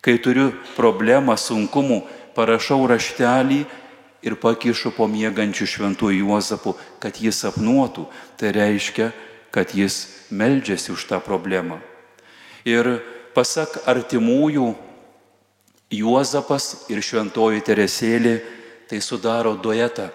Kai 0.01 0.17
turiu 0.21 0.51
problemą, 0.75 1.35
sunkumų, 1.37 2.03
parašau 2.37 2.85
raštelį 2.89 3.63
ir 4.25 4.37
pakišu 4.41 4.93
po 4.97 5.09
mėgančių 5.09 5.67
šventų 5.69 6.11
Juozapų, 6.21 6.75
kad 7.01 7.17
jis 7.21 7.41
sapnuotų. 7.45 8.07
Tai 8.37 8.53
reiškia, 8.53 9.11
kad 9.53 9.73
jis 9.73 10.05
meldžiasi 10.29 10.93
už 10.93 11.05
tą 11.09 11.21
problemą. 11.21 11.79
Ir 12.65 13.01
Pasak 13.35 13.81
artimųjų, 13.83 14.73
Juozapas 15.95 16.87
ir 16.89 17.01
šventoji 17.03 17.61
Teresėlė 17.67 18.39
tai 18.89 19.01
sudaro 19.03 19.53
duetą 19.59 20.07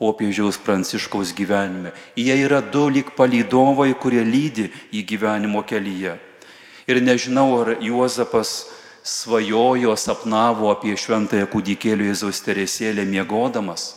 popiežiaus 0.00 0.58
pranciškaus 0.60 1.34
gyvenime. 1.36 1.92
Jie 2.16 2.36
yra 2.40 2.60
du 2.60 2.86
lik 2.88 3.12
palydovai, 3.16 3.90
kurie 4.00 4.22
lydi 4.24 4.70
į 4.96 5.02
gyvenimo 5.08 5.64
kelyje. 5.66 6.14
Ir 6.88 7.00
nežinau, 7.04 7.48
ar 7.60 7.74
Juozapas 7.84 8.70
svajojo, 9.04 9.96
sapnavo 9.96 10.70
apie 10.72 10.96
šventąją 10.96 11.48
kūdikėlių 11.52 12.08
Jėzaus 12.10 12.40
Teresėlę 12.44 13.04
miegodamas. 13.08 13.96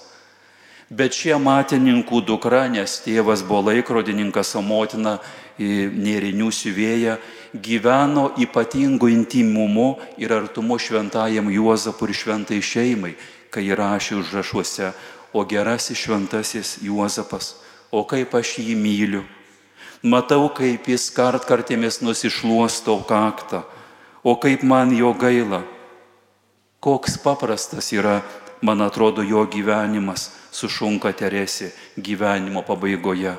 Bet 0.93 1.15
šie 1.15 1.37
matininkų 1.39 2.19
dukra, 2.27 2.67
nes 2.69 2.99
tėvas 3.05 3.41
buvo 3.47 3.71
laikrodininkas, 3.71 4.51
o 4.59 4.61
motina 4.61 5.17
nėrinių 5.57 6.51
siuvėja, 6.53 7.17
gyveno 7.53 8.31
ypatingu 8.37 9.07
intimumu 9.07 9.97
ir 10.17 10.33
artumu 10.33 10.79
šventajam 10.79 11.51
Juozapui 11.51 12.09
ir 12.09 12.17
šventai 12.17 12.61
šeimai, 12.61 13.13
kai 13.53 13.69
rašė 13.69 14.17
užrašuose, 14.21 14.93
o 15.33 15.45
gerasis 15.45 15.97
šventasis 15.97 16.77
Juozapas, 16.81 17.55
o 17.91 18.03
kaip 18.05 18.33
aš 18.33 18.57
jį 18.61 18.75
myliu. 18.77 19.23
Matau, 20.03 20.49
kaip 20.51 20.89
jis 20.89 21.07
kart 21.15 21.45
kartėmis 21.47 22.01
nusišluosto 22.03 22.97
kaktą, 23.07 23.63
o 24.23 24.35
kaip 24.35 24.63
man 24.63 24.91
jo 24.91 25.13
gaila. 25.13 25.63
Koks 26.83 27.15
paprastas 27.23 27.93
yra, 27.95 28.21
man 28.61 28.81
atrodo, 28.83 29.23
jo 29.23 29.45
gyvenimas, 29.47 30.33
sušunka 30.51 31.13
Teresė 31.15 31.71
gyvenimo 31.95 32.65
pabaigoje. 32.67 33.37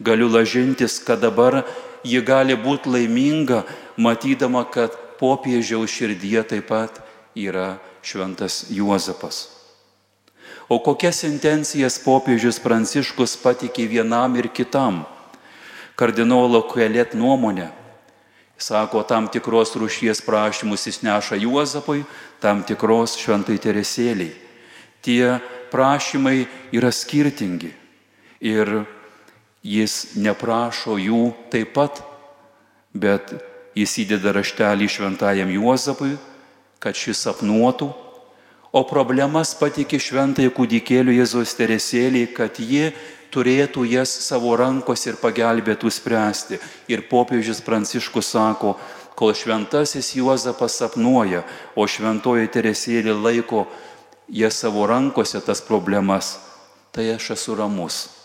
Galiu 0.00 0.28
lažintis, 0.32 0.98
kad 1.04 1.20
dabar 1.20 1.62
ji 2.04 2.20
gali 2.24 2.56
būti 2.56 2.88
laiminga, 2.88 3.62
matydama, 4.00 4.64
kad 4.64 4.96
popiežiaus 5.20 5.92
širdyje 5.92 6.42
taip 6.54 6.70
pat 6.72 7.02
yra 7.36 7.76
šventas 8.02 8.64
Juozapas. 8.72 9.48
O 10.70 10.78
kokias 10.78 11.24
intencijas 11.26 11.98
popiežius 12.00 12.60
Pranciškus 12.62 13.36
patikė 13.42 13.88
vienam 13.90 14.36
ir 14.40 14.48
kitam? 14.54 15.02
Kardinolo 15.98 16.62
Kuelėt 16.64 17.12
nuomonė. 17.18 17.68
Sako, 18.60 19.02
tam 19.04 19.26
tikros 19.28 19.74
rušies 19.76 20.20
prašymus 20.24 20.86
jis 20.86 21.00
neša 21.02 21.36
Juozapui, 21.40 22.04
tam 22.40 22.62
tikros 22.64 23.16
šventai 23.20 23.58
Teresėliai. 23.60 24.32
Tie 25.04 25.40
prašymai 25.72 26.46
yra 26.76 26.92
skirtingi. 26.92 27.72
Ir 28.40 28.84
jis 29.62 30.16
neprašo 30.16 30.96
jų 30.98 31.30
taip 31.52 31.74
pat, 31.76 32.00
bet 32.92 33.32
jis 33.76 33.96
įdeda 34.04 34.32
raštelį 34.34 34.88
šventajam 34.88 35.50
Juozapui, 35.52 36.16
kad 36.80 36.96
šis 36.96 37.20
sapnuotų, 37.26 37.90
o 38.72 38.82
problemas 38.88 39.52
patikė 39.58 40.00
šventai 40.00 40.48
kūdikėlių 40.54 41.18
Jėzos 41.18 41.56
teresėliai, 41.58 42.30
kad 42.32 42.58
ji 42.62 42.90
turėtų 43.30 43.84
jas 43.90 44.10
savo 44.24 44.56
rankos 44.58 45.04
ir 45.06 45.18
pagelbėtų 45.20 45.90
spręsti. 45.92 46.58
Ir 46.90 47.04
popiežius 47.10 47.60
Pranciškus 47.62 48.32
sako, 48.32 48.76
kol 49.14 49.34
šventasis 49.36 50.14
Juozapas 50.16 50.78
sapnuoja, 50.80 51.44
o 51.76 51.86
šventoji 51.86 52.50
teresėlė 52.50 53.14
laiko 53.14 53.66
jas 54.30 54.62
savo 54.64 54.86
rankose 54.88 55.42
tas 55.44 55.60
problemas, 55.60 56.38
tai 56.94 57.10
aš 57.18 57.34
esu 57.36 57.58
ramus 57.58 58.19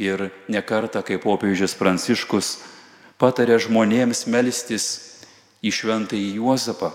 Ir 0.00 0.30
nekarta, 0.48 1.02
kaip 1.04 1.26
popiežius 1.26 1.74
Pranciškus 1.76 2.54
patarė 3.20 3.58
žmonėms 3.60 4.24
melstis 4.32 4.86
į 5.60 5.72
šventąjį 5.76 6.38
Juozapą, 6.38 6.94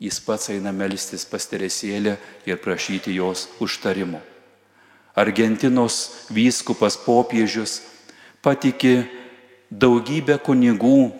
jis 0.00 0.20
pats 0.24 0.48
eina 0.54 0.72
melstis 0.72 1.26
pas 1.28 1.44
Teresėlę 1.44 2.16
ir 2.48 2.60
prašyti 2.64 3.12
jos 3.18 3.44
užtarimo. 3.60 4.22
Argentinos 5.12 6.28
vyskupas 6.32 6.96
popiežius 7.04 7.82
patikė 8.40 9.04
daugybę 9.68 10.38
kunigų 10.40 11.10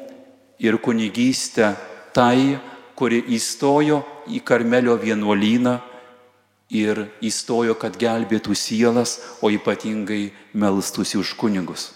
ir 0.56 0.80
kunigystę 0.80 1.74
tai, 2.16 2.56
kuri 2.96 3.20
įstojo 3.36 4.00
į 4.32 4.40
Karmelio 4.40 4.96
vienuolyną 4.96 5.76
ir 6.70 7.08
įstojo, 7.20 7.74
kad 7.74 7.98
gelbėtų 7.98 8.54
sielas, 8.54 9.18
o 9.42 9.50
ypatingai 9.50 10.30
melstųsi 10.54 11.18
už 11.18 11.34
kunigus. 11.38 11.90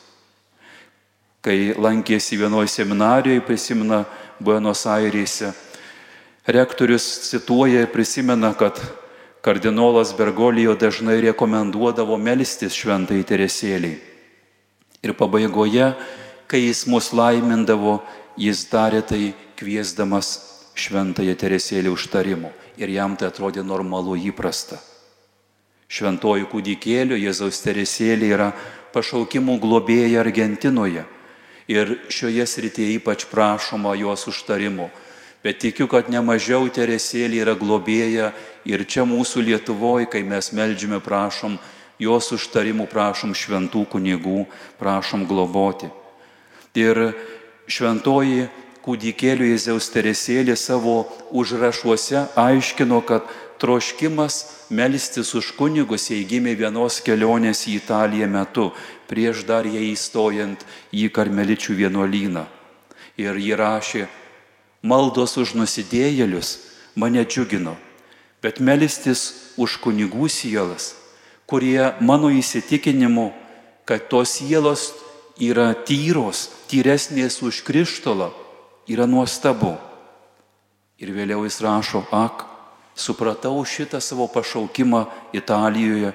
Kai 1.45 1.77
lankėsi 1.77 2.39
vienoje 2.41 2.73
seminarijoje, 2.73 3.45
prisimena 3.45 4.05
Buenos 4.41 4.87
Airėse, 4.89 5.53
rektorius 6.47 7.05
cituoja 7.29 7.85
ir 7.85 7.93
prisimena, 7.93 8.55
kad 8.57 8.81
kardinolas 9.45 10.15
Bergolijo 10.17 10.75
dažnai 10.75 11.21
rekomenduodavo 11.21 12.17
melstis 12.19 12.75
šventai 12.75 13.23
Teresėliai. 13.29 14.01
Ir 15.05 15.13
pabaigoje, 15.13 15.93
kai 16.49 16.65
jis 16.65 16.87
mus 16.89 17.13
laimindavo, 17.13 18.01
jis 18.41 18.65
darė 18.73 19.05
tai 19.05 19.35
kviesdamas 19.61 20.33
šventąją 20.75 21.37
Teresėlį 21.39 21.93
užtarimu. 21.93 22.51
Ir 22.81 22.91
jam 22.91 23.15
tai 23.17 23.29
atrodė 23.31 23.63
normalu 23.63 24.17
įprasta. 24.31 24.81
Šventoji 25.89 26.49
kūdikėlio 26.51 27.17
Jėzaus 27.21 27.61
Teresėlė 27.63 28.31
yra 28.35 28.49
pašaukimų 28.95 29.59
globėja 29.63 30.25
Argentinoje. 30.25 31.05
Ir 31.71 31.95
šioje 32.13 32.47
srityje 32.49 32.99
ypač 32.99 33.25
prašoma 33.31 33.95
jos 33.97 34.27
užtarimo. 34.29 34.91
Bet 35.45 35.61
tikiu, 35.61 35.87
kad 35.93 36.09
nemažiau 36.11 36.67
Teresėlė 36.73 37.43
yra 37.45 37.55
globėja 37.55 38.33
ir 38.65 38.85
čia 38.89 39.05
mūsų 39.05 39.45
Lietuvoje, 39.45 40.09
kai 40.11 40.25
mes 40.27 40.51
melžiame, 40.57 40.99
prašom 41.05 41.59
jos 42.01 42.33
užtarimų, 42.35 42.89
prašom 42.91 43.37
šventų 43.37 43.85
kunigų, 43.93 44.47
prašom 44.81 45.29
globoti. 45.29 45.93
Ir 46.75 47.13
šventoji 47.71 48.49
kūdikėlių 48.85 49.49
Jėzaus 49.55 49.89
Teresėlė 49.95 50.57
savo 50.61 51.05
užrašuose 51.33 52.27
aiškino, 52.37 53.01
kad 53.09 53.25
troškimas 53.63 54.67
melstis 54.69 55.33
už 55.35 55.55
kunigus 55.57 56.11
jai 56.11 56.25
gimė 56.29 56.53
vienos 56.59 57.01
kelionės 57.05 57.65
į 57.71 57.79
Italiją 57.81 58.29
metu, 58.29 58.67
prieš 59.09 59.47
dar 59.49 59.65
jai 59.65 59.89
įstojant 59.95 60.67
į 60.93 61.09
karmeličių 61.17 61.79
vienuolyną. 61.81 62.45
Ir 63.17 63.39
ji 63.41 63.57
rašė, 63.57 64.05
maldos 64.83 65.39
už 65.41 65.55
nusidėjėlius 65.57 66.59
mane 66.99 67.25
džiugino, 67.25 67.79
bet 68.43 68.61
melstis 68.61 69.55
už 69.57 69.79
kunigų 69.81 70.29
sielas, 70.29 70.93
kurie 71.47 71.95
mano 72.05 72.29
įsitikinimu, 72.29 73.31
kad 73.89 74.11
tos 74.13 74.37
sielos 74.41 74.91
yra 75.41 75.73
tyros, 75.87 76.51
tyresnės 76.69 77.41
už 77.43 77.63
krištolą, 77.65 78.33
yra 78.89 79.07
nuostabu. 79.07 79.75
Ir 81.01 81.11
vėliau 81.15 81.45
jis 81.47 81.61
rašo, 81.65 82.05
ak, 82.15 82.45
supratau 82.95 83.65
šitą 83.67 84.01
savo 84.01 84.29
pašaukimą 84.31 85.07
Italijoje. 85.35 86.13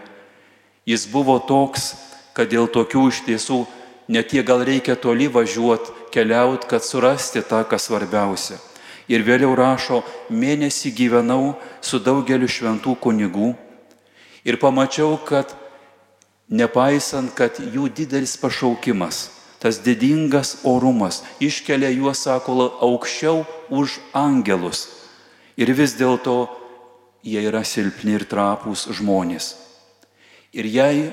Jis 0.88 1.06
buvo 1.12 1.38
toks, 1.40 1.94
kad 2.34 2.50
dėl 2.50 2.70
tokių 2.72 3.10
iš 3.12 3.24
tiesų 3.28 3.66
net 4.10 4.32
tie 4.32 4.42
gal 4.44 4.64
reikia 4.66 4.96
toli 4.96 5.28
važiuoti, 5.28 5.92
keliauti, 6.14 6.68
kad 6.70 6.86
surasti 6.86 7.44
tą, 7.46 7.62
kas 7.68 7.90
svarbiausia. 7.90 8.58
Ir 9.10 9.26
vėliau 9.26 9.56
rašo, 9.58 10.04
mėnesį 10.30 10.94
gyvenau 10.94 11.56
su 11.82 12.00
daugeliu 12.00 12.48
šventų 12.50 12.96
kunigų 13.02 13.56
ir 14.46 14.58
pamačiau, 14.62 15.18
kad 15.26 15.52
nepaisant, 16.50 17.34
kad 17.38 17.58
jų 17.58 17.90
didelis 17.94 18.38
pašaukimas, 18.38 19.30
tas 19.60 19.80
didingas 19.84 20.60
orumas 20.64 21.24
iškelia 21.44 21.92
juos, 21.92 22.24
sako, 22.24 22.72
aukščiau 22.80 23.44
už 23.70 24.00
angelus. 24.16 24.88
Ir 25.60 25.72
vis 25.76 25.98
dėlto 26.00 26.48
jie 27.24 27.44
yra 27.44 27.66
silpni 27.68 28.16
ir 28.16 28.24
trapūs 28.30 28.88
žmonės. 28.96 29.56
Ir 30.56 30.66
jei 30.66 31.10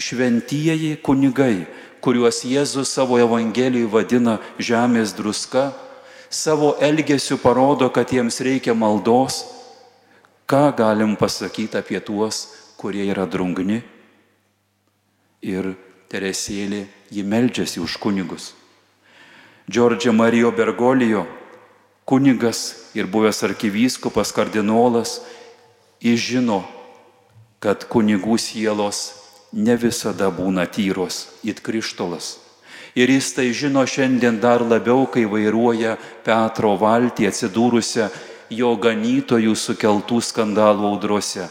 šventieji 0.00 0.98
kunigai, 1.04 1.66
kuriuos 2.02 2.42
Jėzus 2.48 2.90
savo 2.90 3.18
Evangelijai 3.20 3.88
vadina 3.88 4.38
žemės 4.58 5.14
druska, 5.16 5.70
savo 6.30 6.74
elgesiu 6.80 7.38
parodo, 7.38 7.90
kad 7.92 8.10
jiems 8.10 8.40
reikia 8.42 8.74
maldos, 8.74 9.44
ką 10.50 10.70
galim 10.76 11.14
pasakyti 11.16 11.78
apie 11.78 12.00
tuos, 12.02 12.48
kurie 12.80 13.04
yra 13.06 13.26
drungni. 13.28 13.82
Ir 15.40 15.74
Teresėlė 16.10 16.88
ji 17.14 17.22
meldžiasi 17.22 17.78
už 17.78 17.94
kunigus. 18.02 18.50
Džordžio 19.70 20.10
Marijo 20.10 20.50
Bergolijo, 20.50 21.22
kunigas 22.02 22.90
ir 22.98 23.06
buvęs 23.06 23.44
arkivyskupas 23.46 24.32
kardinolas, 24.34 25.20
išžino, 26.02 26.64
kad 27.62 27.86
kunigų 27.86 28.34
sielos 28.42 29.12
ne 29.52 29.76
visada 29.78 30.32
būna 30.34 30.64
tyros, 30.66 31.28
it 31.46 31.62
krištolas. 31.62 32.40
Ir 32.98 33.12
jis 33.14 33.28
tai 33.36 33.52
žino 33.54 33.84
šiandien 33.86 34.40
dar 34.42 34.64
labiau, 34.66 35.04
kai 35.06 35.28
vairuoja 35.30 35.94
Petro 36.26 36.72
valtį 36.80 37.28
atsidūrusią 37.30 38.08
jo 38.50 38.72
ganytojų 38.82 39.54
sukeltų 39.54 40.18
skandalų 40.26 40.90
audrose. 40.90 41.46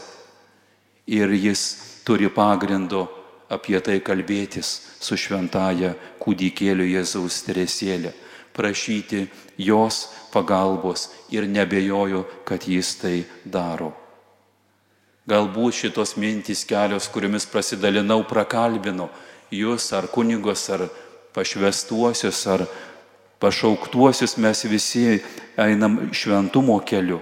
Ir 1.08 1.32
jis 1.32 1.64
turi 2.04 2.28
pagrindo 2.28 3.06
apie 3.50 3.80
tai 3.82 3.98
kalbėtis 4.00 4.70
su 5.02 5.18
šventaja 5.18 5.94
kūdikėliu 6.22 6.86
Jėzaus 6.86 7.42
Teresėlė, 7.46 8.12
prašyti 8.54 9.26
jos 9.58 10.06
pagalbos 10.32 11.08
ir 11.34 11.48
nebejoju, 11.50 12.24
kad 12.46 12.66
jis 12.68 12.94
tai 13.00 13.16
daro. 13.44 13.92
Galbūt 15.30 15.76
šitos 15.82 16.16
mintys 16.18 16.64
kelios, 16.66 17.08
kuriomis 17.10 17.46
prasidalinau, 17.46 18.22
prakalbino 18.26 19.10
jūs 19.54 19.90
ar 19.94 20.08
kunigos, 20.10 20.64
ar 20.70 20.88
pašvestuosius, 21.34 22.40
ar 22.50 22.64
pašauktuosius, 23.42 24.36
mes 24.38 24.64
visi 24.70 25.20
einam 25.58 26.00
šventumo 26.12 26.80
keliu. 26.86 27.20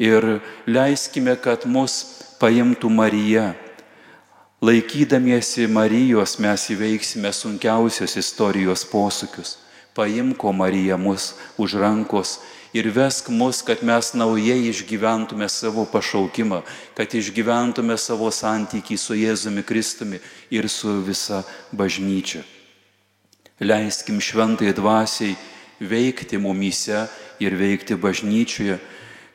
Ir 0.00 0.40
leiskime, 0.66 1.36
kad 1.38 1.66
mus 1.70 2.02
paimtų 2.40 2.90
Marija 2.90 3.52
Laikydamiesi 4.64 5.66
Marijos 5.68 6.38
mes 6.40 6.62
įveiksime 6.72 7.28
sunkiausios 7.36 8.14
istorijos 8.16 8.86
posūkius. 8.88 9.58
Paimko 9.92 10.54
Marija 10.56 10.96
mus 10.96 11.34
už 11.60 11.74
rankos 11.82 12.38
ir 12.72 12.88
vesk 12.94 13.28
mus, 13.28 13.60
kad 13.66 13.82
mes 13.84 14.14
naujai 14.16 14.70
išgyventume 14.70 15.50
savo 15.52 15.84
pašaukimą, 15.84 16.62
kad 16.96 17.12
išgyventume 17.12 17.98
savo 18.00 18.30
santykį 18.32 18.96
su 18.96 19.18
Jėzumi 19.18 19.66
Kristumi 19.68 20.22
ir 20.48 20.70
su 20.72 20.96
visa 21.04 21.42
bažnyčia. 21.68 22.40
Leiskim 23.60 24.16
šventai 24.16 24.72
dvasiai 24.72 25.36
veikti 25.76 26.40
mumyse 26.40 27.04
ir 27.42 27.60
veikti 27.60 28.00
bažnyčioje, 28.00 28.80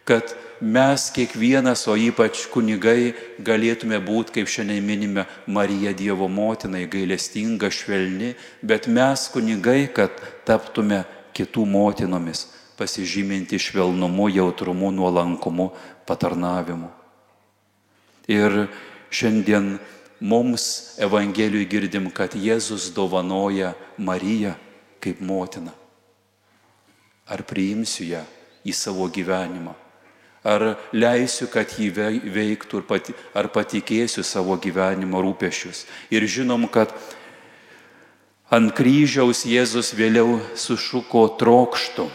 kad 0.10 0.34
mes 0.62 1.08
kiekvienas, 1.16 1.86
o 1.88 1.96
ypač 1.96 2.46
kunigai, 2.52 3.14
galėtume 3.44 4.00
būti, 4.04 4.40
kaip 4.40 4.52
šiandien 4.52 4.86
minime, 4.86 5.26
Marija 5.48 5.94
Dievo 5.96 6.28
motinai, 6.28 6.86
gailestinga, 6.92 7.72
švelni, 7.72 8.36
bet 8.62 8.88
mes 8.92 9.28
kunigai, 9.34 9.88
kad 9.94 10.14
taptume 10.48 11.04
kitų 11.36 11.66
motinomis, 11.66 12.48
pasižyminti 12.80 13.60
švelnumu, 13.60 14.30
jautrumu, 14.36 14.92
nuolankumu, 14.92 15.72
patarnavimu. 16.08 16.92
Ir 18.30 18.68
šiandien 19.10 19.78
mums 20.20 21.00
Evangelijui 21.02 21.68
girdim, 21.70 22.12
kad 22.12 22.36
Jėzus 22.36 22.92
dovanoja 22.94 23.74
Mariją 23.98 24.56
kaip 25.00 25.22
motiną. 25.24 25.72
Ar 27.30 27.46
priimsiu 27.48 28.10
ją 28.10 28.24
į 28.66 28.74
savo 28.76 29.08
gyvenimą? 29.14 29.89
Ar 30.44 30.78
leisiu, 30.96 31.50
kad 31.52 31.74
jį 31.76 31.90
veiktų, 32.32 32.84
ar 33.36 33.50
patikėsiu 33.52 34.24
savo 34.24 34.56
gyvenimo 34.56 35.20
rūpešius. 35.20 35.84
Ir 36.16 36.24
žinom, 36.24 36.64
kad 36.72 36.94
ant 38.48 38.72
kryžiaus 38.72 39.44
Jėzus 39.44 39.92
vėliau 39.98 40.40
sušuko 40.56 41.28
trokštų. 41.42 42.08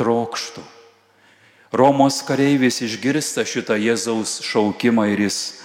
Trokštų. 0.00 0.64
Romos 1.70 2.22
kareivis 2.26 2.80
išgirsta 2.82 3.44
šitą 3.46 3.76
Jėzaus 3.78 4.40
šaukimą 4.42 5.04
ir 5.12 5.28
jis, 5.28 5.60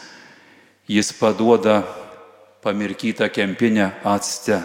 jis 0.85 1.09
paduoda 1.17 1.79
pamirkytą 2.61 3.31
kempinę 3.31 3.93
atste, 4.03 4.59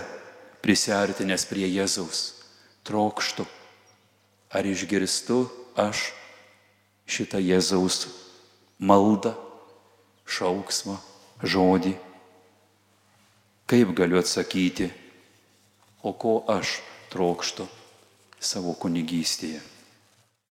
prisartinęs 0.61 1.47
prie 1.49 1.71
Jėzaus. 1.71 2.43
Trokštų. 2.85 3.47
Ar 4.51 4.67
išgirstu 4.67 5.47
aš 5.79 6.11
šitą 7.11 7.41
Jėzaus 7.43 8.07
maldą, 8.79 9.35
šauksmą, 10.31 10.97
žodį. 11.43 11.97
Kaip 13.71 13.93
galiu 13.99 14.21
atsakyti, 14.23 14.89
o 16.03 16.15
ko 16.15 16.41
aš 16.51 16.79
trokštu 17.13 17.67
savo 18.41 18.73
kunigystėje. 18.79 19.61